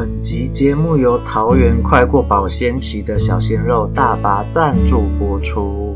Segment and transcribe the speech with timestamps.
[0.00, 5.94] 本集节目由桃园快过保鲜期的小鲜肉大拔赞助播出。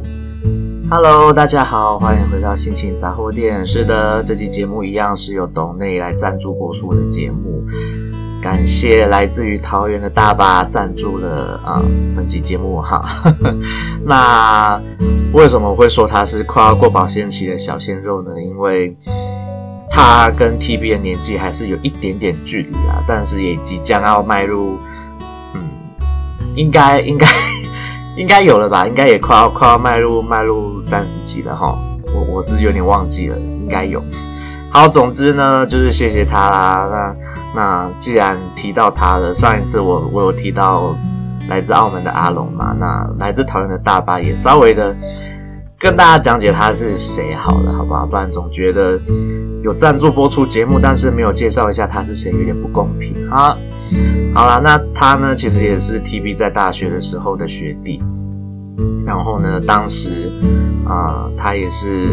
[0.90, 3.64] Hello，大家好，欢迎回到心情杂货店。
[3.64, 7.64] 是的，这期节目一样是由董内来赞助播出的节目。
[8.42, 11.80] 感谢来自于桃园的大巴赞助了啊，
[12.14, 13.02] 本集节目哈。
[14.04, 14.78] 那
[15.32, 18.32] 为什么会说他是快要过保鲜期的小鲜肉呢？
[18.38, 18.94] 因为
[19.94, 24.76] 他跟 TB 的年纪还是有一点点距离啊，但是也即将要迈入，
[25.54, 25.62] 嗯，
[26.56, 27.26] 应该应该
[28.18, 28.88] 应该有了吧？
[28.88, 31.78] 应该也快要快要迈入迈入三十几了哈。
[32.12, 34.02] 我我是有点忘记了，应该有。
[34.68, 36.88] 好，总之呢，就是谢谢他啦。
[36.90, 37.16] 那
[37.54, 40.96] 那既然提到他了，上一次我我有提到
[41.48, 44.96] 来自澳门的阿龙嘛，那来自桃园的大巴也稍微的。
[45.76, 48.06] 跟大家讲解他是谁好了，好不好？
[48.06, 48.98] 不然总觉得
[49.64, 53.56] 有赞助播出节目，但是没有介绍一下他是谁，有点不公平啊。
[54.34, 58.02] 好啦，那他呢，其实也是 TB 在大学的时候的学弟。
[59.06, 60.30] 然后呢，当时
[60.84, 62.08] 啊、呃，他也是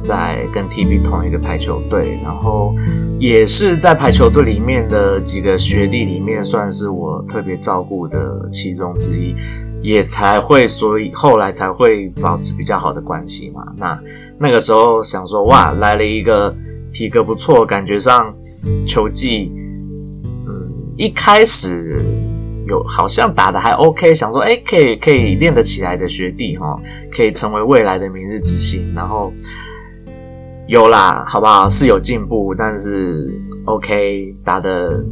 [0.00, 2.72] 在跟 TB 同一个排球队，然后
[3.18, 9.34] 也是在排球队里面的几个学弟里面，算是我特别照顾的其中之一。
[9.82, 13.66] 也才会，所以后来才会保持比较好的关系嘛。
[13.76, 13.98] 那
[14.38, 16.54] 那个时候想说，哇，来了一个
[16.92, 18.34] 体格不错，感觉上
[18.86, 19.52] 球技，
[20.46, 22.04] 嗯，一开始
[22.66, 26.76] 有好像打得还 OK，想说，诶，可以可以练得起来的学弟哈，
[27.10, 28.92] 可以成为未来的明日之星。
[28.94, 29.32] 然后
[30.66, 31.68] 有啦，好不好？
[31.68, 33.26] 是有进步，但是
[33.64, 35.04] OK，打得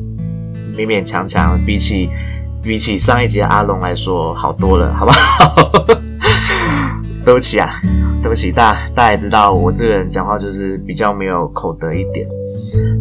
[0.76, 2.08] 勉勉强强，比起。
[2.60, 6.07] 比起上一集的阿龙来说，好多了，好不好？
[7.28, 7.68] 对不起啊，
[8.22, 12.26] 对不起，大家大家也知道，我这个人讲话就是比较没有口德一点。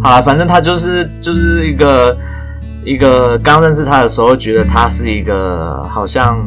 [0.03, 2.17] 好了，反正他就是就是一个
[2.83, 6.38] 一个刚认识他的时候，觉得他是一个好像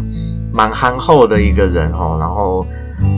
[0.52, 2.49] 蛮憨厚的一个人哦，然后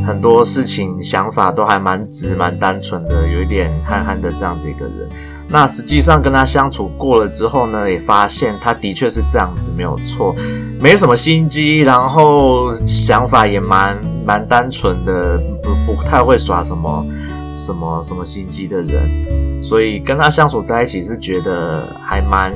[0.06, 5.08] 很多事情想法都还蛮直蛮单纯的，有一点憨憨的这样子一个人。
[5.48, 10.34] 那实际上跟他相处过了之后呢，也发现他的确是这样子，没有错，
[10.80, 17.04] 没什么心机，然后想法也蛮蛮单纯的，不不太会耍什么
[17.54, 22.54] 什么什么心机的人，所以跟他相处在一起是觉得还蛮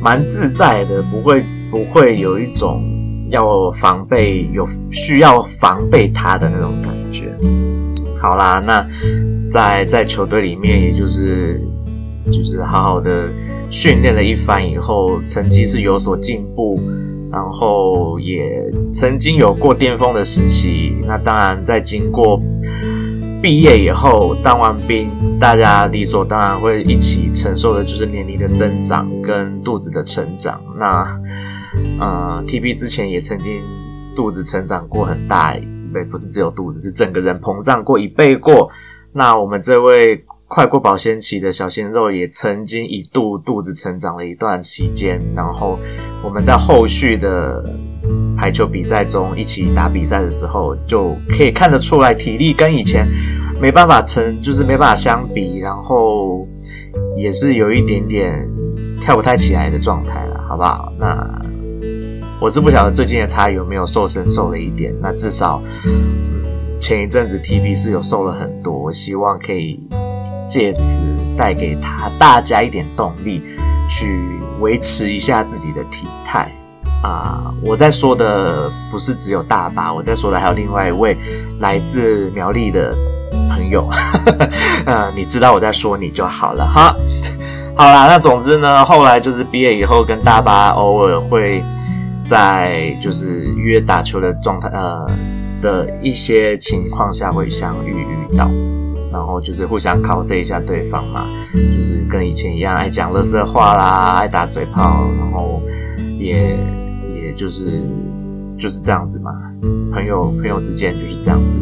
[0.00, 2.84] 蛮自在的，不会不会有一种
[3.30, 7.32] 要防备，有需要防备他的那种感觉。
[8.20, 8.86] 好啦，那
[9.48, 11.60] 在在球队里面，也就是。
[12.30, 13.28] 就是好好的
[13.70, 16.78] 训练了一番以后，成绩是有所进步，
[17.32, 20.94] 然后也曾经有过巅峰的时期。
[21.08, 22.40] 那当然，在经过
[23.42, 25.08] 毕业以后，当完兵，
[25.40, 30.60] 大家理所当然会一起承受的就是年龄的增长跟肚子的成长。
[30.78, 31.04] 那
[31.98, 33.62] 呃，TB 之前也曾经
[34.14, 35.54] 肚子成长过很大，
[35.92, 38.70] 不不是只有肚子，是整个人膨胀过一倍过。
[39.12, 40.24] 那我们这位。
[40.52, 45.78] 快过保鲜期的小鲜肉也曾经一度肚子成长了一段期间，然后
[46.24, 47.64] 我们在后续的
[48.36, 53.06] 排球比赛中一起打比赛的时候，就可以看得出来体力跟以前
[53.60, 56.44] 没办法成，就是没办法相比，然后
[57.16, 58.44] 也是有一点点
[59.00, 60.92] 跳不太起来的状态了，好不好？
[60.98, 61.16] 那
[62.40, 65.62] 我是不晓得最近的他有没有瘦身瘦了一点，那至少
[66.80, 69.80] 前一阵子 TB 是有瘦了很多，我希望可以。
[70.48, 71.00] 借此
[71.38, 73.40] 带给他大家一点动力，
[73.88, 76.50] 去维持一下自己的体态
[77.04, 81.16] 啊、我在说的不是只有大巴，我在说的还有另外一位
[81.60, 82.92] 来自苗栗的
[83.48, 83.88] 朋友，
[84.86, 86.96] 呃，你知道我在说你就好了哈。
[87.76, 91.62] 好啦，那总之呢，后来就是毕业以后跟大巴偶尔会
[92.24, 95.06] 在就是约打球的状态呃
[95.60, 98.50] 的一些情况下会相遇遇到。
[99.12, 105.60] 然后就是互相 cos 一下对方嘛，就是跟以前一样爱讲乐色话啦，爱打嘴炮，然后
[106.16, 106.56] 也
[107.12, 107.82] 也就是
[108.56, 109.32] 就是这样子嘛，
[109.92, 111.58] 朋友朋友之间就是这样子。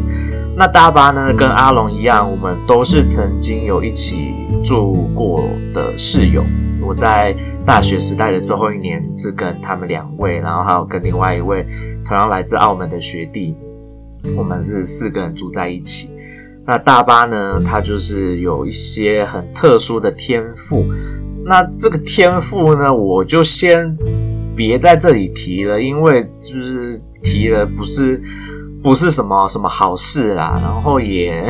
[0.55, 4.31] 那大巴呢，跟阿龙一样，我们都是曾经有一起
[4.63, 6.43] 住过的室友。
[6.81, 7.35] 我在
[7.65, 11.65] 大学时代的最后一年是跟他们两位，然后还有跟另外一位
[12.05, 13.55] 同样来自澳门的学弟，
[14.35, 16.09] 我们是四个人住在一起。
[16.65, 20.85] 那大巴呢，他就是有一些很特殊的天赋。
[21.45, 23.97] 那这个天赋呢，我就先
[24.55, 28.21] 别在这里提了，因为就是提了不是
[28.83, 31.43] 不是什么什么好事啦，然后也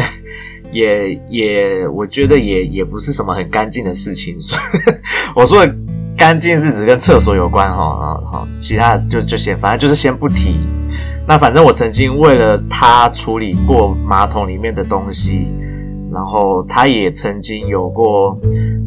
[0.71, 4.39] 也也，我觉得也也不是什么很干净的事情。
[4.39, 4.94] 所以
[5.36, 5.75] 我说的
[6.18, 10.56] 干净是指跟厕所有关哈，好，其他的就就先，反正就是先不提。
[11.27, 15.48] 那反正我曾经为了他处理过马桶里面的东西，
[16.12, 18.38] 然后他也曾经有过，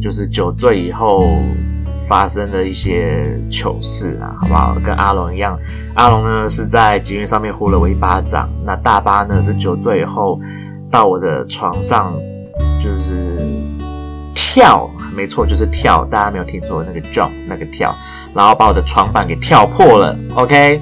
[0.01, 1.25] 就是酒醉以后
[2.07, 4.75] 发生的一些糗事啊，好不好？
[4.83, 5.57] 跟阿龙一样，
[5.95, 10.37] 阿龙呢是在捷运上面呼了我一巴掌，那大巴呢是酒醉以后
[10.93, 12.13] 到我的床上，
[12.79, 13.35] 就是
[14.35, 14.87] 跳。
[15.15, 17.95] 没错，就是跳，大家没有听错，那个 jump 那个跳，
[18.33, 20.15] 然后把我的床板给跳破了。
[20.35, 20.79] OK，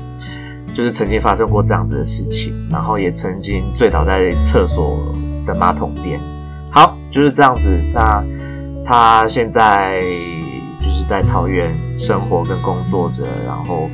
[0.73, 4.99] 就是曾经发生过这样子的事情，然后也曾经醉倒在厕所
[5.45, 6.19] 的马桶边。
[6.69, 7.77] 好，就是这样子。
[7.93, 8.21] 那
[8.85, 10.01] 他现在
[10.81, 13.89] 就是在桃园生活跟工作着，然后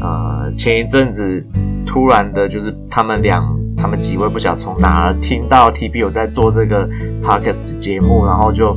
[0.00, 1.44] 呃，前一阵子
[1.84, 3.40] 突然的，就是他们俩，
[3.78, 6.88] 他们几位不晓得从哪儿听到 TB 有在做这个
[7.22, 8.76] podcast 节目，然后就。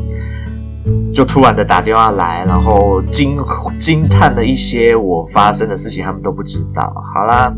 [1.13, 3.37] 就突然的打电话来，然后惊
[3.77, 6.91] 惊叹的一些我发生的事情，他们都不知道。
[7.13, 7.53] 好啦，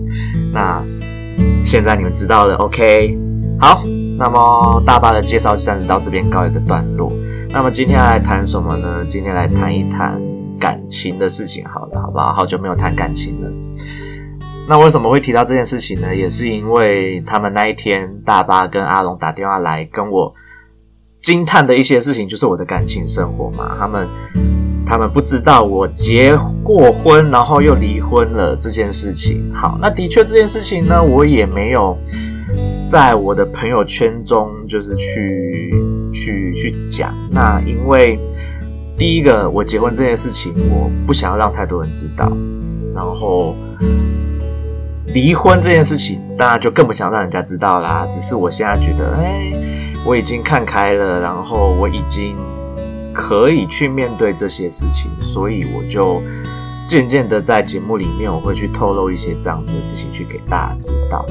[0.52, 0.84] 那
[1.64, 3.18] 现在你们知道了，OK？
[3.62, 3.82] 好，
[4.18, 7.14] 那么大巴的介绍就暂时到这边告一个段落。
[7.50, 9.06] 那么今天来谈什么呢？
[9.08, 10.20] 今天来谈一谈
[10.60, 11.64] 感情的事情。
[11.66, 12.34] 好了，好不好？
[12.34, 13.43] 好久没有谈感情了。
[14.68, 16.16] 那为什么会提到这件事情呢？
[16.16, 20.34] 也是因为他们那一天，大巴跟阿龙打电话来跟我。
[21.20, 23.78] 惊叹的一些事情，就是我的感情生活嘛。
[23.80, 24.06] 他们
[24.86, 29.42] 他们不知道我结过婚，然后又离婚了这件事情。
[29.56, 31.98] 好，那的确这件事情呢，我也没有
[32.90, 35.74] 在我的朋友圈中就是去
[36.14, 37.16] 去去讲。
[37.32, 38.20] 那因为
[38.98, 42.30] 第一个，我结婚这件事情，我不想要让太多人知道。
[42.94, 43.56] 然后
[45.08, 48.08] 离婚这件事情，当然就更不想让人家知道啦。
[48.10, 49.52] 只是我现在觉得，哎。
[50.06, 52.36] 我已经看开了，然后我已经
[53.14, 56.22] 可以去面对这些事情，所以我就
[56.86, 61.26] 渐渐的在节目里面，我会去透露一些这样子的事情，去给大家知道。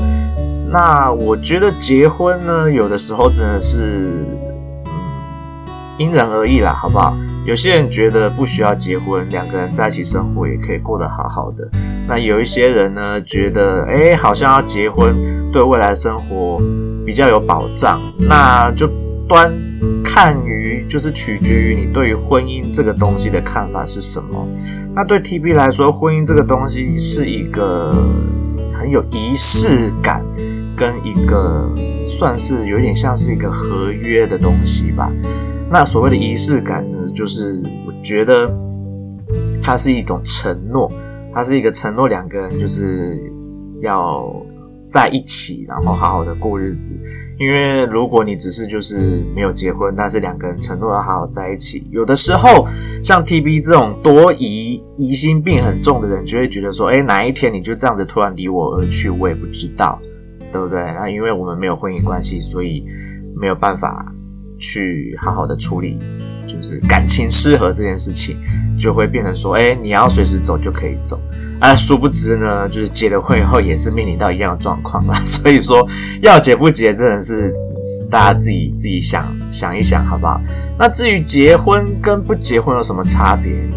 [0.70, 4.26] 那我觉得结婚呢，有的时候真的是，
[4.86, 4.92] 嗯，
[5.98, 7.14] 因人而异啦，好不好？
[7.46, 11.68] 有些人觉得不需要结婚，两个人在一起生活也可以过得好好的。
[12.06, 15.14] 那有一些人呢，觉得，诶，好像要结婚，
[15.52, 16.60] 对未来生活。
[17.04, 18.88] 比较有保障，那就
[19.28, 19.52] 端
[20.04, 24.46] 看于就是取决于你对于婚姻这个东西的看法是什么。
[24.94, 27.92] 那对 TB 来说，婚姻这个东西是一个
[28.72, 30.24] 很有仪式感，
[30.76, 31.68] 跟一个
[32.18, 35.10] 算是有点像是一个合约的东西吧。
[35.70, 38.52] 那所谓的仪式感呢，就是我觉得
[39.62, 40.92] 它是一种承诺，
[41.32, 43.18] 它是一个承诺，两个人就是
[43.80, 44.30] 要。
[44.88, 46.94] 在一起，然后好好的过日子。
[47.38, 52.68] 因为如果你只是就是没有结婚，但是两个人承诺要好好在一起，有的时候
[53.02, 59.98] 像 TB 这种多疑、疑心病很重的人，就会觉得说，哎，哪一天你就这样子突然离我而去，我也不知道，
[60.52, 60.80] 对不对？
[60.92, 62.84] 那因为我们没有婚姻关系，所以
[63.34, 64.04] 没有办法
[64.58, 65.98] 去好好的处理，
[66.46, 68.36] 就是感情失和这件事情，
[68.78, 71.18] 就会变成说，哎，你要随时走就可以走。
[71.58, 75.14] 啊，殊不知呢，就是结了婚以后也是面临到一样的状况啦。
[75.24, 75.82] 所以说，
[76.20, 77.54] 要结不结，真的是
[78.10, 80.40] 大家自己自己想想一想，好不好？
[80.78, 83.52] 那至于结婚跟不结婚有什么差别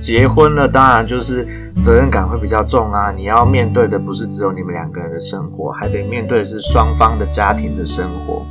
[0.00, 1.46] 结婚了，当然就是
[1.80, 3.12] 责任感会比较重啊。
[3.12, 8.44] 你要面对的不是只有你们两个人的生活，还得面对的是双方的家庭的生活。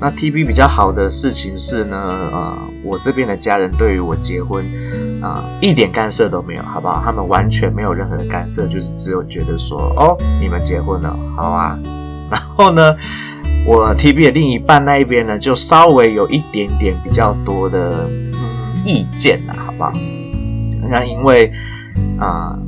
[0.00, 1.96] 那 TB 比较好的事情是呢，
[2.32, 4.64] 呃，我这边的家人对于我结婚。
[5.22, 7.00] 啊、一点干涉都没有，好不好？
[7.02, 11.76] 他们完全没有任何的干涉，就是只有觉得说，哦，你们结婚了，好啊。
[12.30, 12.94] 然后呢，
[13.66, 18.38] 我 TB 的另一半那一边呢，就稍微有一点点比较多的嗯
[18.84, 19.92] 意见了，好不好？
[20.90, 21.50] 那因为
[22.18, 22.58] 啊、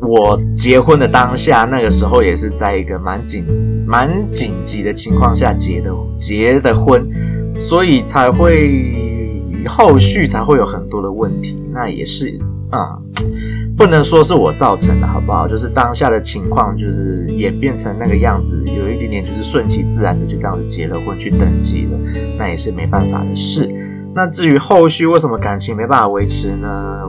[0.00, 3.44] 我结婚的当下，那个时候也是在一个蛮紧、
[3.86, 7.06] 蛮紧急的情况下结的结的婚，
[7.58, 9.02] 所以才会。
[9.66, 12.98] 后续才会有很多的问题，那也是啊、
[13.78, 15.48] 不能说是我造成的，好不好？
[15.48, 21.98] 就是当下的情况，就是演变成那个样子，有一点点就是顺其自然的就这样子结了婚去登记了，
[22.38, 23.66] 那也是没办法的事。
[24.14, 27.00] 那至于后续为什么感情没办法维持呢？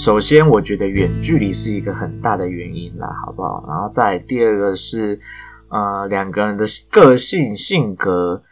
[0.00, 3.62] 首先我觉得远距离是一个很大的原因啦，好不好？
[3.68, 5.20] 然后再第二个是，
[5.68, 8.42] 呃，两个人的个性性格。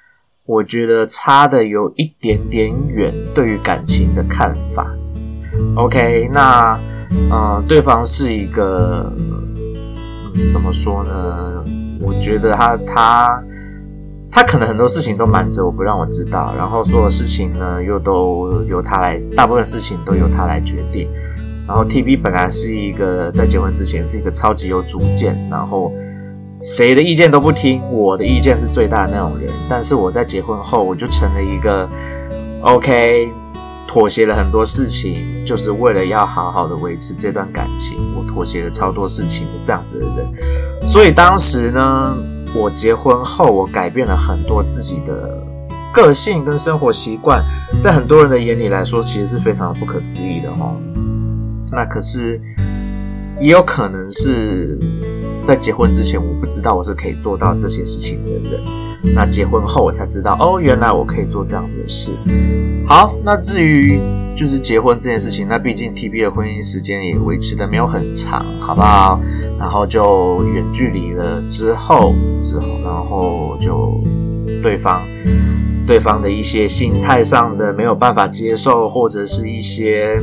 [0.44, 4.94] 我觉得差的有一点点远，对于感情的看法。
[5.74, 6.78] OK，那
[7.30, 11.64] 呃，对方是一个，嗯，怎么说呢？
[12.02, 13.44] 我觉得他他
[14.30, 21.08] 他可能很多事情都瞒着我不让我知道，然后所有事情呢又都由他来，大部分事情都由他来决定。
[21.68, 25.92] 然后 TB 本来是一个在结婚之前是一个超级有主见，然后
[26.62, 29.48] 谁的意见都不听，我的意见是最大的那种人。
[29.68, 31.88] 但是我在结婚后，我就成了一个
[32.62, 33.30] OK
[33.87, 40.88] 妥协了很多事情，就是为了要好好的维持这段感情，我妥协了超多事情的这样子的人。
[40.88, 42.16] 所以当时呢。
[42.54, 45.38] 我结婚后，我改变了很多自己的
[45.92, 47.44] 个性跟生活习惯，
[47.78, 50.75] 在很多人的眼里来说，其实是非常不可思议的哦。
[51.70, 52.40] 那可是
[53.40, 54.78] 也有可能是
[55.44, 58.60] 在结婚之前，我不知道我是可以做到这些事情的人。
[59.14, 62.12] 那结婚后，我才知道哦，原来我可以做这样的事。
[62.87, 63.98] 好，那至于。
[64.38, 69.20] 就是结婚这件事情，那毕竟 TB 的婚姻时间也维持的没有很长，好不好？
[69.58, 74.00] 然后就远距离了之后，之后，然后就
[74.62, 75.02] 对方
[75.88, 80.16] 对方的一些心态上的没有办法接受，或者是一些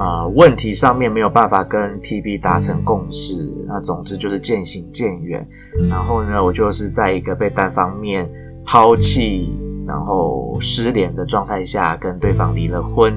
[0.00, 3.34] 啊、问题上面没有办法跟 TB 达成共识，
[3.68, 5.46] 那总之就是渐行渐远。
[5.88, 8.28] 然后呢，我就是在一个被单方面
[8.64, 9.48] 抛弃。
[9.86, 13.12] 然后失联的状态下跟对方离了婚，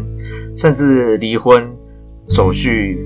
[0.58, 1.72] 甚至离婚
[2.28, 2.98] 手续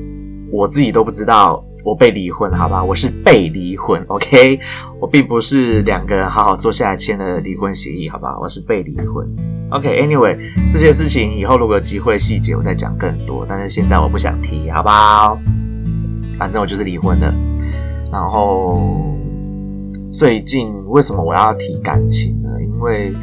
[0.53, 4.59] 我自己都不知道，我被离婚，好吧，我是被离婚，OK，
[4.99, 9.25] 我并不是两个人好好坐下来签了离婚协议，好吧，我是被离婚
[9.69, 10.37] ，OK，Anyway，
[10.69, 15.39] 这些事情以后如果有机会细节我再讲更多，但是现在我不想提，好不好？
[16.37, 17.33] 反正我就是离婚了。
[18.11, 19.17] 然后
[20.11, 22.49] 最近为什么我要提感情呢？
[22.61, 23.13] 因为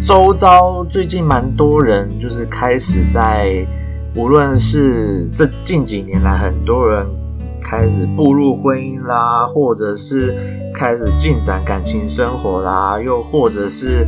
[0.00, 3.66] 周遭最近蛮多人，就是开始在，
[4.14, 7.04] 无论是这近几年来，很多人
[7.68, 10.34] 开始步入婚姻啦，或者是
[10.74, 14.06] 开始进展感情生活啦，又或者是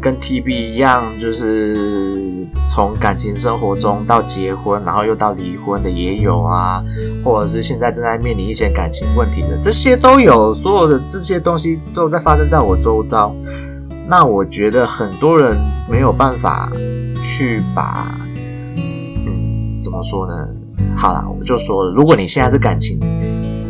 [0.00, 6.84] 跟 TB 一样，就是从感情生活中到结婚，然后又到离婚的也有啊，
[7.24, 13.34] 或者是现在正在面临一些感情问题的，这些都有，所有的这些东西都在发生在我周遭。
[14.08, 15.56] 那我觉得很多人
[15.90, 16.70] 没有办法
[17.24, 18.14] 去把，
[18.76, 20.48] 嗯，怎么说呢？
[20.96, 22.98] 好啦，我就说了，如果你现在是感情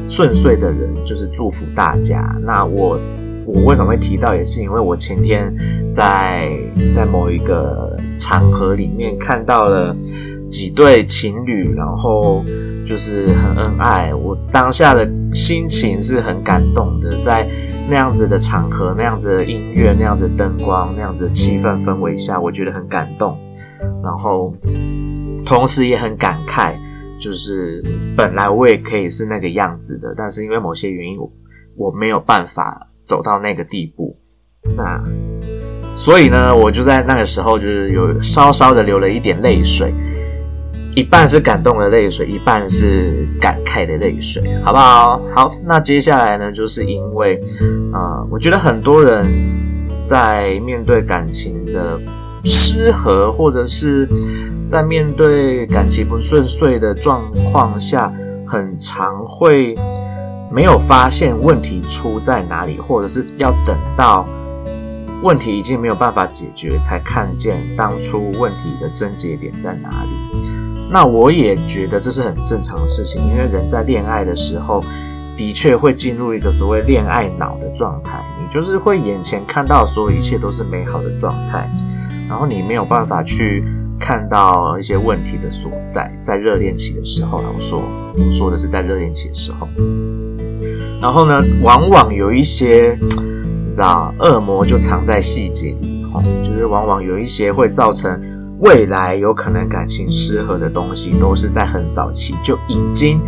[0.09, 2.35] 顺遂的人，就是祝福大家。
[2.43, 2.99] 那我
[3.47, 5.55] 我为什么会提到，也是因为我前天
[5.93, 6.51] 在
[6.95, 9.97] 在某一个场合里面看到了
[10.51, 12.45] 几对情侣，然后
[12.85, 17.47] 就是很恩爱，我当下的心情是很感动的，在。
[17.89, 23.37] 那样子的场合，那样子的音乐，那样子的灯光，那样子的气氛氛围下，我觉得很感动。
[24.01, 24.55] 然后，
[25.45, 26.77] 同时也很感慨，
[27.21, 27.85] 就是
[28.17, 31.31] 本来我也可以是那个样子的，但是因为某些原因，我
[31.77, 34.19] 我没有办法走到那个地步。
[34.77, 35.01] 那
[35.97, 39.93] 所以呢，我就在那个时候，就是有稍稍的流了一点泪水。
[40.97, 45.23] 一半是感动的泪水，一半是感慨的泪水，好不好？
[45.33, 47.41] 好，那接下来呢，就是因为，
[47.93, 49.25] 呃，我觉得很多人
[50.05, 51.97] 在面对感情的
[52.45, 54.09] 失和，或者是
[54.69, 58.13] 在面对感情不顺遂的状况下，
[58.47, 59.77] 很常会
[60.51, 64.27] 没有发现问题出在哪里，或者是要等到
[65.23, 70.51] 问题已经没有办法解决，才看见当初问题的症结点在哪里。
[70.93, 74.81] 那我也觉得这是很正常的事情，因为人在恋爱的时候，
[75.37, 81.71] 的确会进入一个所谓恋爱脑的状态，你就是会眼前看到所有一切都是美好的状态，
[82.31, 83.65] 然后你没有办法去
[83.99, 87.83] 看到一些问题的所在，在热恋期的时候，我说
[88.31, 89.69] 说的是在热恋期的时候，
[91.03, 96.07] 然后呢，往往有一些你知道，恶魔就藏在细节里，
[96.45, 98.23] 就是往往有一些会造成。
[98.61, 103.19] 未来有可能感情失和的东西，都是在很早期就已经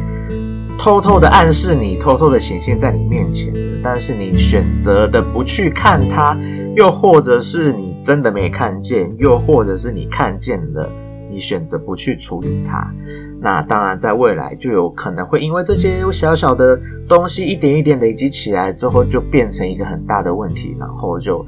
[0.77, 3.51] 偷偷的暗示你，偷偷的显现在你面前。
[3.83, 6.39] 但是你选择的不去看它，
[6.77, 10.91] 又或者是你真的没看见，又或者是你看见了，
[11.31, 12.93] 你选择不去处理它。
[13.41, 16.79] 那当然，在未来就有可能会因为这些小小的
[17.09, 21.47] 东西一点一点累积起来，最后就变成一个很大的问题，然后就。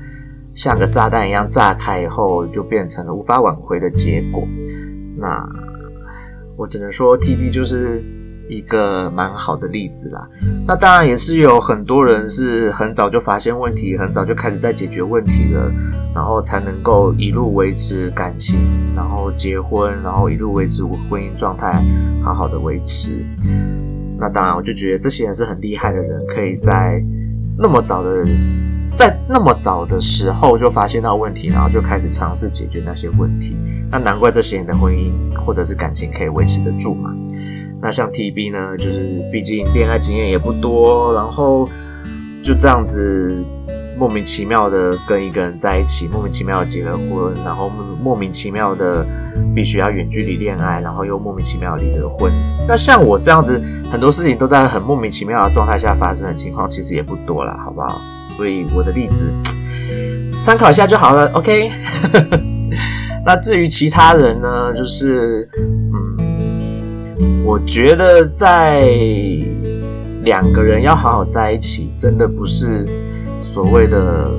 [0.57, 4.47] 像个炸弹一样炸开以后，就变成了无法挽回的结果。
[5.19, 5.45] 那
[6.57, 8.01] 我只能说，TB 就是
[8.49, 10.29] 一个蛮好的例子啦。
[10.67, 15.73] 那当然也是有很多人是很早就发现问题，很早就开始在解决问题了，
[16.15, 18.59] 然后才能够一路维持感情，
[18.95, 21.83] 然后结婚，然后一路维持婚姻状态，
[22.23, 23.25] 好好的维持。
[24.19, 27.03] 那当然，我就觉得这些人是很厉害的人，可以在
[27.59, 28.25] 那么早的。
[28.95, 33.57] 在那么早的时候就发现到问题，然后就开始尝试解决那些问题。
[33.91, 37.13] 那难怪这些人的婚姻或者是感情可以维持得住嘛。
[37.85, 41.69] 那像 TB 呢，就是毕竟恋爱经验也不多，然后
[42.43, 43.37] 就这样子
[43.99, 47.71] 莫名其妙的跟一个人在一起，莫名其妙的结了婚，然后
[48.03, 49.05] 莫名其妙的
[49.55, 52.33] 必须要远距离恋爱，然后又莫名其妙离了婚。
[52.67, 53.63] 那像我这样子，
[53.93, 58.01] 很多事情都在很莫名其妙的状态下发生的情况，其实也不多啦，好不好？
[58.35, 59.31] 所以我的例子
[60.43, 61.71] 参考一下就好了，OK。
[63.27, 65.49] 那至于其他人呢，就是，
[67.45, 68.89] 我觉得在
[70.23, 72.89] 两个人要好好在一起，真的不是
[73.43, 74.31] 所谓的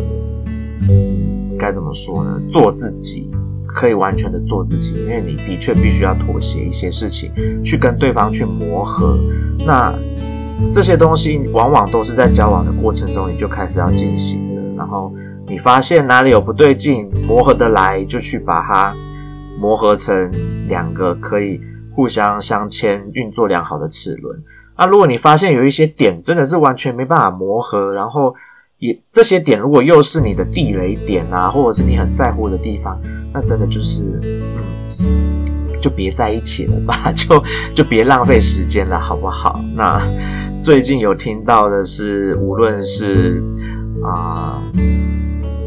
[1.58, 2.42] 该怎么说呢？
[2.50, 3.30] 做自己
[3.68, 7.32] 可以完全的做自己，因为你的确必须要妥协一些事情，
[7.64, 9.20] 去跟对方去磨合。
[9.64, 9.94] 那
[10.74, 14.76] 这些东西往往都是在交往的过程中，你就开始要进行了。
[14.76, 15.14] 然后
[15.48, 18.96] 你发现哪里有不对劲，磨合得来，就去把它
[19.60, 20.32] 磨合成
[20.68, 21.62] 两个可以
[21.96, 24.44] 互相相牵、运作良好的齿轮。
[24.78, 28.36] 那如果你发现有一些点真的是完全没办法磨合，然后
[28.80, 33.02] 也这些点如果又是你的地雷点啊，或者是你很在乎的地方，
[33.34, 34.20] 那真的就是
[35.00, 35.44] 嗯。
[35.82, 37.44] 就别在一起了吧， 就
[37.76, 39.60] 就别浪费时间了，好不好？
[39.76, 40.02] 那
[40.60, 43.44] 最近有听到的是，无论是
[44.04, 44.60] 啊、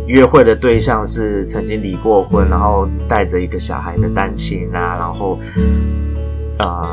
[0.09, 5.39] 约会的对象是曾经离过婚，然后带着一个小孩的单亲啊，然后、
[6.59, 6.87] 呃、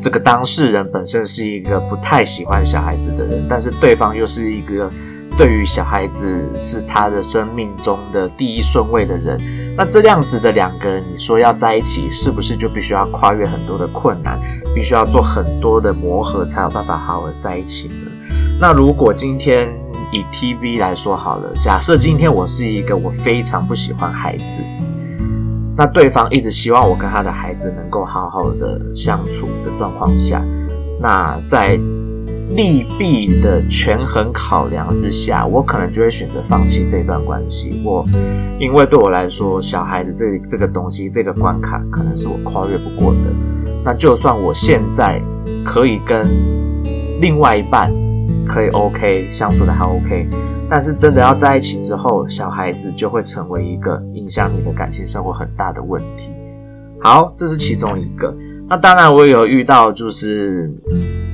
[0.00, 4.90] 这个当事人本身是一个不太喜欢小孩子的人，但是对方又是一个。
[5.38, 9.40] 对于小孩子是他的生命中的第一顺位的人，
[9.74, 14.38] 那这样子的两个人，你说要在一起，是不是就必须要跨越很多的困难，
[14.74, 18.10] 必须要做很多的磨合，才有办法好好在一起呢？
[18.60, 19.72] 那如果今天
[20.12, 24.60] 以 TV 来说好了，假设今天我是一个我非常不喜欢孩子，
[25.80, 30.44] 那对方一直希望我跟他的孩子能够好好的相处的状况下，
[31.00, 31.80] 那在。
[32.56, 37.80] 利弊的权衡考量之下，我可能就会选择放弃这段关系。
[37.84, 38.04] 我
[38.58, 43.30] 因为对我来说，小孩子这这个东西，这个关卡可能是我跨越不过的。
[43.84, 45.22] 那就算我现在
[45.64, 46.26] 可以跟
[47.20, 47.88] 另外一半
[48.50, 50.28] 可以 OK 相处的还 OK，
[50.68, 56.32] 但是真的要在一起之后，小孩子就会成为一个影响你的感情生活很大的问题。
[57.00, 58.36] 好，这是其中一个。
[58.68, 60.68] 那当然，我也有遇到就是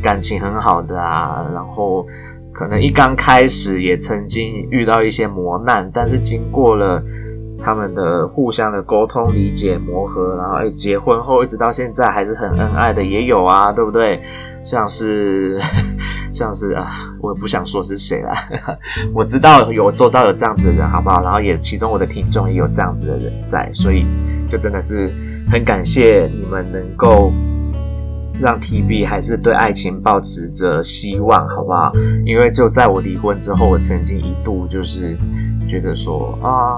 [0.03, 2.07] 感情很好的啊，然后
[2.53, 7.03] 可能一刚开始也曾经遇到一些磨难，但是经过了
[7.59, 14.21] 他们的互相的沟通、理解、磨合，然后结婚后一直到现在还是很恩爱的也有啊，对不对？
[14.65, 15.61] 像是
[16.37, 16.87] 像是啊，
[17.23, 18.33] 我也不想说是谁啦，
[19.15, 21.23] 我知道有周遭有这样子的人，好不好？
[21.23, 24.05] 然后也其中我的听众也有这样子的人在，所以
[24.51, 25.11] 就真的是。
[25.49, 27.33] 很感谢你们能够
[28.41, 31.93] 让 TB 还是对爱情抱持着希望，好不好？
[32.25, 35.17] 因为就在我离婚之后，我曾经一度就是
[35.69, 36.75] 觉得说啊，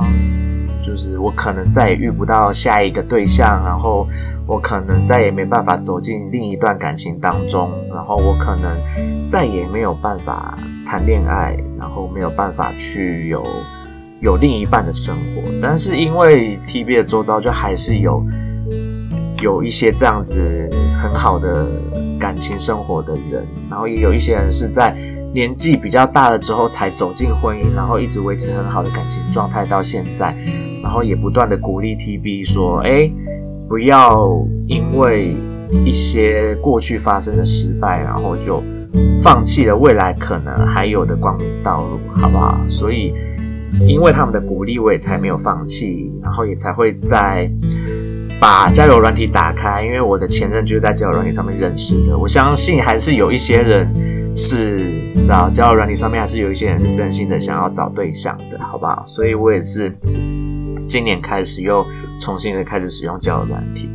[0.82, 4.06] 就是我可能再也遇不到下一个对象，然后
[4.46, 13.42] 我可能再也没办法走进另一段感情当中，然后我可能再也没有办法谈恋爱，然后没有办法去有
[14.20, 15.42] 有另一半的生活。
[15.62, 18.24] 但是因为 TB 的周遭就还是有。
[19.40, 20.68] 有一些这样子
[21.00, 21.64] 很好的
[22.18, 24.90] 感情生活的人，然后也有一些人是在
[25.32, 30.36] 年纪比较大了之后才走进婚姻，然后一直维持很好的感情状态到现在，
[30.82, 33.12] 然后也不断的鼓励 TB 说：“诶，
[33.68, 34.26] 不要
[34.66, 35.34] 因为
[35.84, 38.62] 一些过去发生的失败，然后就
[39.22, 43.12] 放弃了未来可能还有的光明道路，好不好？”所以
[43.86, 47.50] 因为他们的鼓励，我也才没有放弃，然后也才会在。
[48.40, 52.16] 把交友软体打开，因为我的前任就是在交友软体上面认识的。
[52.16, 53.92] 我相信还是有一些人
[54.32, 54.80] 是
[55.26, 59.02] 找交友软体上面，还是有一些人是真心的想要找对象的，好不好？
[59.04, 59.92] 所以我也是
[60.88, 61.86] 今年开始又
[62.18, 63.88] 重新的开始使用交友软体。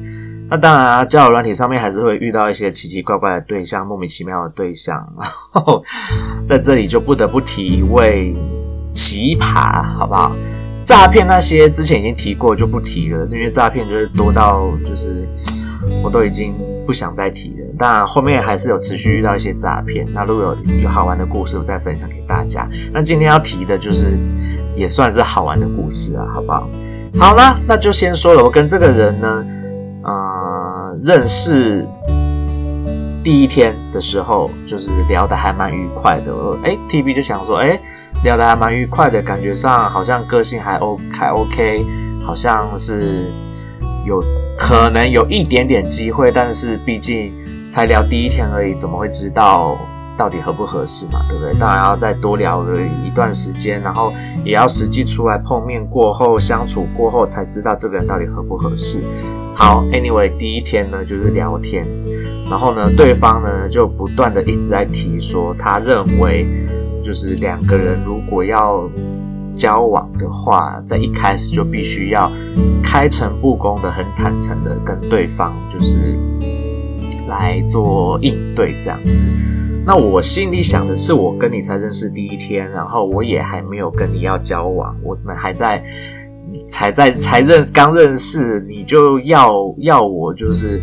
[0.49, 4.95] 那当然啊，交友软体上面还是会遇到一些奇奇怪怪的对象，莫名其妙的对象。
[5.17, 5.83] 然后
[6.45, 8.35] 在这里就不得不提一位
[8.93, 10.35] 奇葩，好不好？
[10.83, 15.27] 诈骗那些之前已经提过，就不提了，因为诈骗就是多到就是
[16.03, 16.53] 我都已经
[16.85, 17.65] 不想再提了。
[17.77, 22.67] 当然后面还是有持续遇到一些诈骗，那如果有有好玩的故事，我再分享给大家。
[22.91, 24.17] 那今天要提的就是
[24.75, 26.67] 也算是好玩的故事啊，好不好？
[27.19, 28.43] 好啦，那就先说了。
[28.43, 29.45] 我跟这个人呢，
[30.03, 31.87] 呃，认识
[33.23, 36.33] 第一天的时候，就是聊得还蛮愉快的。
[36.63, 37.79] 诶，TB 就想说，诶
[38.23, 41.85] 聊得还蛮愉快的，感觉上好像个性还 O 还 OK，
[42.25, 43.31] 好像是
[44.05, 44.23] 有
[44.57, 47.33] 可能有一点点机会，但是毕竟
[47.69, 49.77] 才聊第一天而已，怎么会知道
[50.17, 51.19] 到底合不合适嘛？
[51.29, 51.53] 对不对？
[51.57, 54.13] 当然要再多聊了一段时间，然后
[54.43, 59.01] 也要实际出来碰面过后相处过后，才知道这个人到底合不合适。
[59.55, 61.85] 好，Anyway，第一天呢就是聊天，
[62.49, 66.47] 然后呢，对方呢就不断的一直在提说，他认为
[67.03, 68.89] 就是两个人如果要
[69.55, 72.31] 交往的话，在一开始就必须要
[72.83, 76.17] 开诚布公的、很坦诚的跟对方就是
[77.27, 79.25] 来做应对这样子。
[79.85, 85.83] 那我心里想的是，我跟你才认识第一天，然后我也还没有跟你要交往，我们还在。
[86.67, 90.79] 才在才认刚认识，你就要要我就是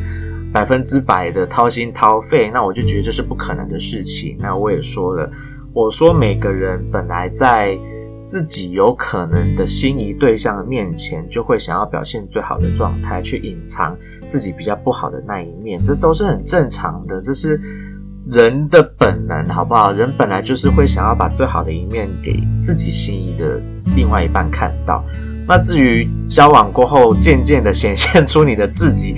[0.53, 4.37] 百分之百的掏心掏肺，那我就觉得这是不可能的事情。
[4.41, 5.31] 那我也说了，
[5.73, 7.79] 我说每个人本来在
[8.31, 13.97] 自己有可能的心仪对象的面前，就会想要表现最好的状态，去隐藏
[14.29, 17.61] 自己比较不好的那一面，这都是很正常的，这是
[18.31, 19.91] 人的本能，好不好？
[19.91, 23.61] 人本来就是会想要把最好的一面给自己心仪的
[23.97, 25.05] 另外一半看到。
[25.49, 29.17] 那至于交往过后，渐渐的显现出你的自己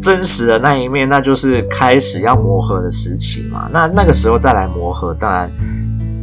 [0.00, 3.68] 真实的那一面，那就是开始要磨合的时期嘛。
[3.72, 5.50] 那那个时候再来磨合，当然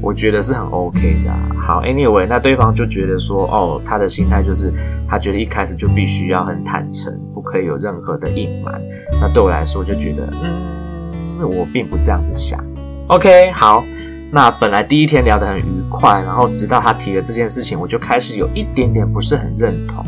[0.02, 1.32] 我觉得是很 OK 的。
[1.62, 4.74] 好，Anyway，那对方就觉得说，哦，他的心态就是
[5.08, 8.82] 他觉得一开始就必须要很坦诚，不可以有任何的隐瞒。
[9.22, 12.64] 那对我来说，就觉得，嗯，我并不这样子想。
[13.08, 13.84] OK，好。
[14.32, 20.06] 那本来第一天聊得很愉快，然后直到他提了这件事情，我就开始有一点点不是很认同。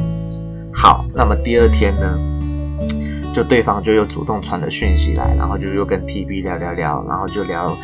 [0.71, 2.19] 好，那么第二天呢，
[3.33, 7.75] 就对方就又主动传了讯息来，然后就又跟 TB 聊聊聊，然后就聊，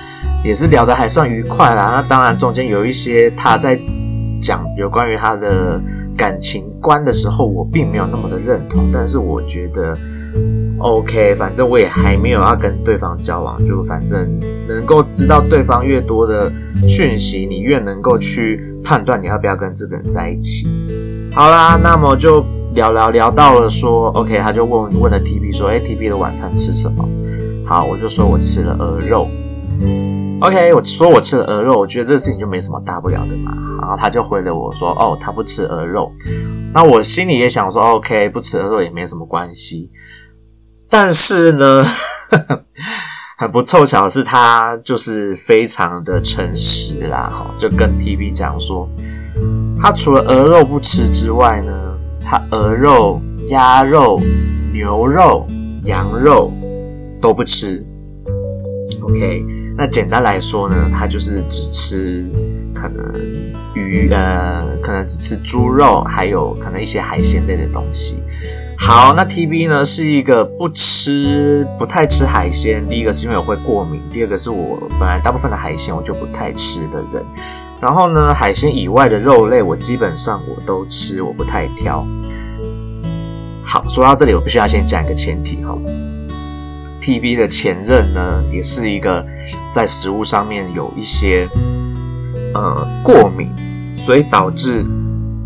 [0.44, 1.92] 也是聊得还算愉快啦。
[1.96, 3.80] 那当然中间有一些他在
[4.42, 5.82] 讲有关于他的
[6.16, 9.98] 感情观的时候，我并没有那么的认同，但是我觉得。
[10.80, 16.52] OK，反正我也还没有要跟对方交往，就反正能够知道对方越多的
[16.88, 20.68] 讯息，你越能够去判断你要不要跟这个人在一起。
[21.34, 22.46] 好啦，那么就
[22.78, 27.04] 聊聊聊到了说，OK，他就问问了 TB 说，哎，TB 的晚餐吃什么？
[27.66, 29.28] 好，我就说我吃了鹅肉。
[30.42, 33.52] OK，我说我吃了鹅肉，我觉得这事情就没什么大不了的嘛。
[33.82, 36.12] 然后他就回了我说，哦，他不吃鹅肉。
[36.72, 39.90] 那我心里也想说，OK，不吃鹅肉也没什么关系。
[40.88, 41.84] 但是呢，
[42.30, 42.64] 呵呵，
[43.40, 48.88] 很不凑巧的是，他就是非常的诚实啦，哈，就跟 TB 讲说，
[49.82, 51.87] 他除了鹅肉不吃之外呢，
[52.30, 54.20] 他鹅肉、鸭肉、
[54.74, 55.48] 牛肉、
[55.86, 56.52] 羊肉
[57.22, 57.82] 都不吃。
[59.02, 59.46] OK，
[59.78, 62.26] 那简单来说呢，他就是只吃
[62.76, 63.02] 可能
[63.74, 68.22] 鱼，呃，可能只吃猪肉，还有可能一些海鲜类的东西。
[68.78, 72.86] 好，那 TB 呢是一个不吃、不太吃海鲜。
[72.86, 77.24] 第一个是因为我会过敏，第二个是我本来大部分的海鲜我就不太吃的人。
[77.80, 82.06] 然后呢，海鲜以外的肉类我基本上我都吃，我不太挑。
[83.64, 85.78] 好，说到这里，我必须要先讲一个前提哈。
[87.02, 89.26] TB 的前任呢，也是一个
[89.72, 91.48] 在食物上面有一些
[92.54, 93.50] 呃过敏，
[93.96, 94.86] 所以导致。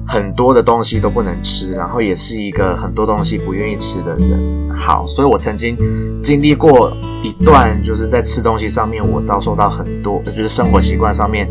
[0.08, 4.70] 很多的东西都不能吃，然后也是一个很多东西不愿意吃的人。
[4.76, 5.78] 好，所以我曾经
[6.22, 6.92] 经历过
[7.24, 11.48] 一段，就是在吃东西上面，我遭受到很多，就是生活习惯上面，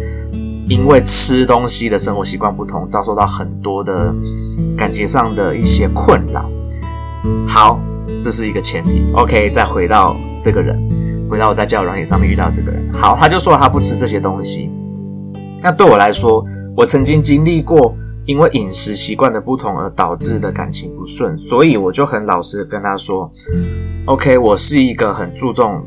[0.70, 4.14] 因为吃东西的生活习惯不同，遭受到很多的
[4.78, 6.48] 感情上的一些困扰。
[7.46, 7.80] 好，
[8.22, 9.02] 这是一个前提。
[9.12, 10.80] OK，再回到这个人，
[11.28, 12.88] 回到我在交友软件上面遇到这个人。
[12.94, 14.70] 好，他就说他不吃这些东西。
[15.60, 16.44] 那对我来说，
[16.76, 17.94] 我曾经经历过。
[18.26, 23.28] 因为饮食习惯的不同而导致的感情不顺，所以我就很老实的跟他说
[24.04, 25.82] ：“OK，我是一个很注重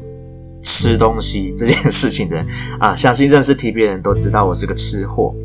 [0.64, 2.44] 吃东西这件事情的
[2.80, 5.36] 啊，相信认识 TB 的人都知道我是个吃货。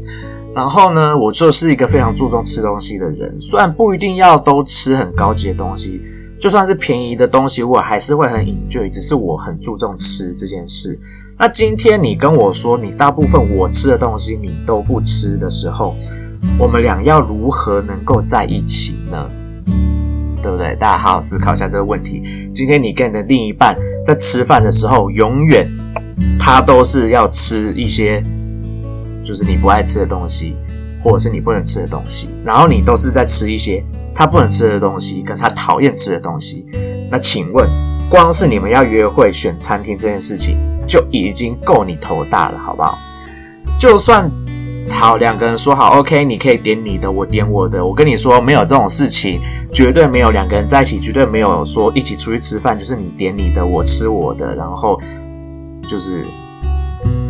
[0.54, 6.00] 然后呢，我就是一个非常注重吃东西的人，虽然不一定要都吃很高级的东西，
[6.40, 10.98] 就算是便宜的东西，我还是会很 enjoy，只是我很注重吃这件事。
[11.38, 15.94] 那今天你跟我说你大部分我吃的东西你都不吃的时候，
[16.58, 19.30] 我们俩要如何能够在一起呢？
[20.42, 20.74] 对不对？
[20.76, 22.22] 大家好好思考一下这个问题。
[22.54, 25.68] 今天你跟你的另一半在吃饭的时候，永远
[26.38, 28.22] 他都是要吃一些
[29.24, 30.56] 就是你不爱吃的东西，
[31.02, 36.66] 或者是你不能吃的东西，然后你都是在吃一些他不能吃的东西，跟他讨厌吃的东西。
[37.10, 37.68] 那请问，
[38.10, 42.98] 光是你们要约会选餐厅这件事情，就已经够你头大了，好不好？
[43.78, 44.30] 就算。
[44.90, 47.84] 好，两个人说好，OK，你可以点你的，我点我的。
[47.84, 49.40] 我跟你说，没有这种事情，
[49.72, 50.32] 绝对没有。
[50.32, 55.00] 两个人在一起，绝对没有说一起出去吃饭，就是你点你的，我吃我的，然后
[55.88, 56.24] 就是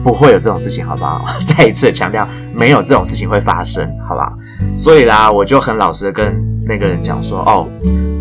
[0.03, 1.27] 不会有这种事情，好不好？
[1.47, 4.33] 再一次强调，没有这种事情会发生，好不好？
[4.75, 7.69] 所以啦，我就很老实的跟那个人讲说，哦，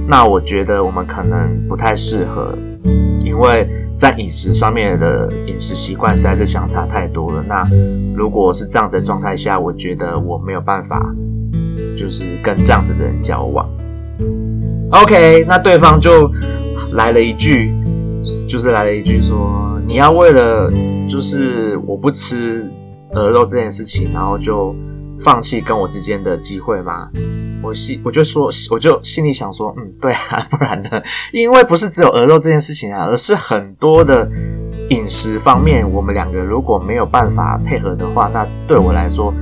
[0.07, 2.53] 那我觉得我们可能不太适合，
[3.23, 3.65] 因为。
[3.97, 7.43] 在饮食上面的饮食习惯实在是相差太多了。
[7.47, 7.67] 那
[8.15, 11.13] 如果是这样子的状态下，我觉得我没有办法，
[11.97, 13.67] 就是跟这样子的人交往。
[14.91, 16.29] OK，那对方就
[16.93, 17.73] 来了一句，
[18.47, 20.71] 就是来了一句说：“你要为了
[21.09, 22.69] 就是我不吃
[23.13, 24.75] 鹅肉这件事情，然后就
[25.19, 27.09] 放弃跟我之间的机会吗？”
[27.63, 31.01] 我心我就说，我就心里想说，嗯，对啊，不然呢？
[31.33, 34.29] 因为不是只有鹅肉这件事情啊，而是很多的
[34.89, 39.33] 饮食方面，我们两个如果没有办法配合的话，那对我来说，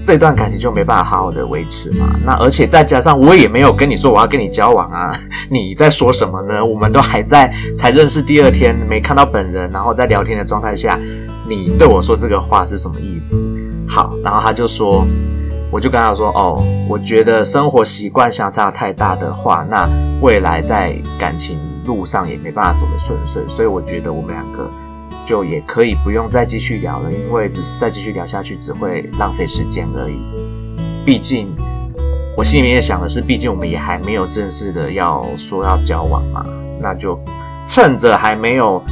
[0.00, 2.14] 这段感情就没办法好好的维持嘛。
[2.24, 5.10] 那而且再加上我也没有跟你说我要跟你交往啊，
[5.50, 6.64] 你在说什么呢？
[6.64, 11.00] 我们都还在才认识第二天，没看到本人，然后在聊天的状态下，
[11.48, 13.42] 你对我说这个话是什么意思？
[13.88, 15.04] 好，然后他就说。
[15.70, 19.86] 我就跟他说：“哦，我觉得生活习惯相差太大的话，那
[20.22, 24.66] 未来在感情路上也没办法走得顺遂，所以我觉得我们两个
[25.26, 30.18] 就也可以不用再继续聊了，因为只是再继续聊下去只会浪费时间而已。
[31.04, 31.54] 毕竟
[32.34, 36.42] 我心里面想的是，毕竟我们也还没有正式的要说要交往嘛，
[36.80, 37.20] 那就
[37.66, 38.82] 趁着还没有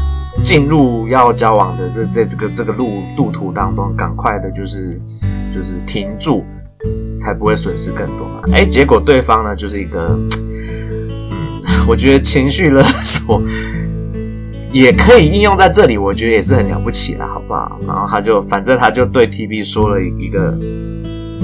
[0.42, 5.01] 进入要交往的这这这个这个路路途当中，赶快的就是
[5.53, 6.44] 就是停住。”
[7.18, 8.42] 才不会损失更多嘛？
[8.53, 11.09] 哎，结果对方呢，就是一个，嗯，
[11.88, 13.42] 我觉得情绪勒索
[14.70, 17.81] 也可以应用在这里，我觉得也是很了不起了，好不好？
[17.87, 20.57] 然后他就，反正他就对 TB 说了一个，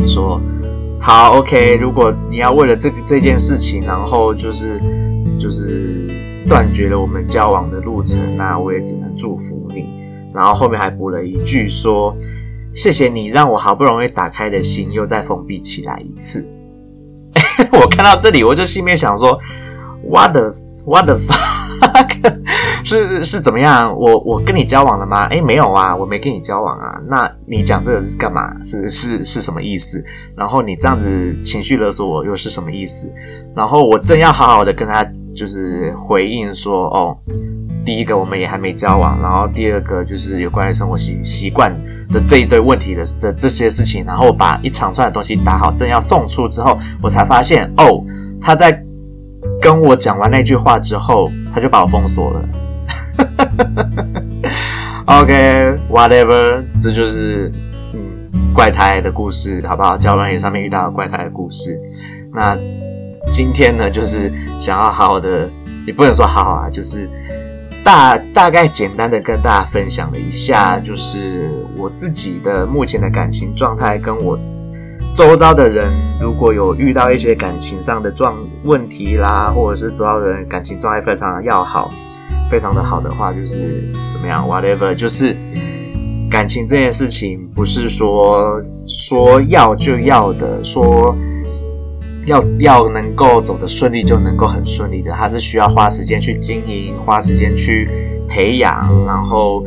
[0.06, 0.40] 说
[1.00, 4.80] 好，OK，如果你要为了这个这件事情，然后就是
[5.40, 6.06] 就是
[6.48, 9.88] 断绝了我们交往的路程，那我也只能祝福你。
[10.34, 12.16] 然后后面还补了一句说。
[12.74, 16.42] 谢谢你让我好不容易打开的心又再封闭起来一次。
[17.70, 19.38] 我看到这里，我就心里面想说
[20.02, 20.54] ：What the
[20.86, 22.32] What the fuck？
[22.82, 23.94] 是是怎么样？
[23.94, 25.26] 我我跟你交往了吗？
[25.26, 26.98] 诶，没有啊，我没跟你交往啊。
[27.06, 28.50] 那你讲这个是干嘛？
[28.64, 30.02] 是是是什么意思？
[30.34, 33.12] 然后你这样子情绪勒索我又是什么意思？
[33.54, 37.16] 然后我正要好好的跟他就是回应说：哦，
[37.84, 41.72] 第一个我们也还没交往，然后第二个就是有关于生活习习惯。
[42.12, 48.02] 的这一堆问题的的这些事情，然后把一长串的东西打好，正要送出之后，我才发现哦，
[48.38, 48.78] 他在
[49.62, 52.48] 跟我讲完那句话之后，他就把我封锁了。
[55.06, 57.50] OK，whatever，这就是
[57.94, 59.96] 嗯怪胎的故事，好不好？
[59.96, 61.80] 交友软体上面遇到怪胎的故事。
[62.34, 62.54] 那
[63.30, 65.48] 今天呢，就是想要好好的，
[65.86, 67.08] 也不能说好啊，就是。
[67.84, 74.38] 大大概简单的跟大家分享了一下，就是我自己的目前的感情状态，跟我
[75.16, 81.90] 周遭的人如果有遇到一些感情上的状问题啦，或者是周遭的人感情状态非常的要好，
[82.48, 85.36] 非常的好的话，就是怎么样，whatever，就是
[86.30, 91.16] 感情这件事情不是说说要就要的，说。
[92.26, 97.88] 要要能够走得顺利，就能够很顺利的，它是需要花时间去经营，花时间去
[98.28, 99.64] 培养，然后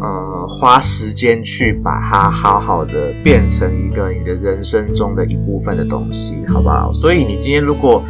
[0.00, 6.92] 呃花时间去把它好好的变成一个你的人生中的一部分的东西，好不好？
[6.92, 8.02] 所以你今天如果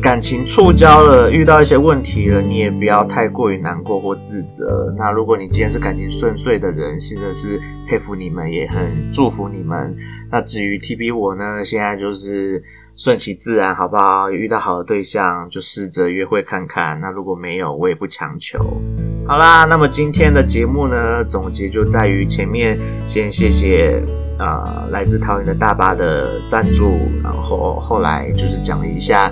[0.00, 4.92] 感情触礁了，遇到一些问题了，你也不要太过于难过或自责。
[4.96, 8.80] 那如果你今天是感情顺遂的人，真的是佩服你们，也很
[9.12, 9.94] 祝福你们。
[10.30, 12.62] 那至于 TB 我呢，现在就是
[12.96, 14.30] 顺其自然，好不好？
[14.30, 16.98] 遇到好的对象就试着约会看看。
[17.00, 18.58] 那如果没有，我也不强求。
[19.26, 24.02] 好啦，那么今天的节目呢，总结就在于前面先谢谢
[24.38, 29.30] 呃来自桃园的大巴的赞助，然后后来就是讲一下。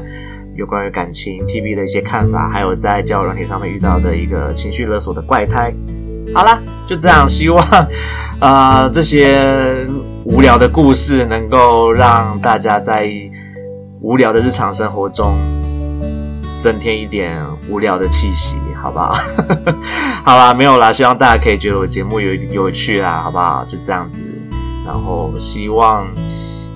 [0.58, 5.72] 有关于感情 TB 的一些看法，还有在交友软体上面遇到的一个情绪勒索的怪胎。
[6.34, 7.64] 好啦，就这样，希望
[8.40, 9.86] 呃这些
[10.24, 13.08] 无聊的故事能够让大家在
[14.00, 15.36] 无聊的日常生活中
[16.58, 17.40] 增添一点
[17.70, 19.14] 无聊的气息，好不好？
[20.26, 23.64] 好啦，没有啦，希望大家可以觉得我节目有有趣啦，好不好？
[23.64, 24.18] 就这样子，
[24.84, 26.04] 然后希望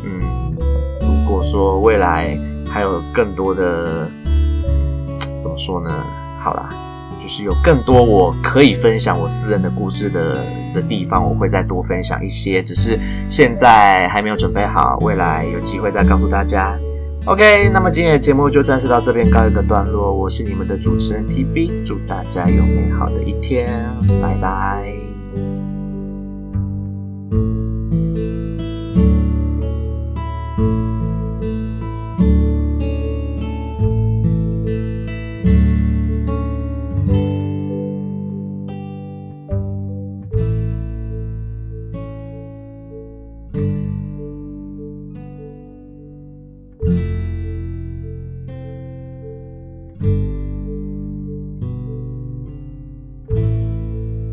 [0.05, 0.55] 嗯，
[1.01, 2.39] 如果说未来。
[2.73, 4.09] 还有更多的
[5.39, 5.91] 怎么说呢？
[6.41, 6.71] 好啦，
[7.23, 10.35] 就是有更多我可以分享我私人的故事的
[10.75, 12.63] 的地方，我会再多分享一些。
[12.63, 16.77] 只是现在还没有准备好，未来有机会再告诉大家。
[17.27, 20.13] OK，那么今天的节目就暂时到这边告一个段落。
[20.13, 23.69] 我是你们的主持人 TB，祝大家有美好的一天，
[24.21, 25.12] 拜拜。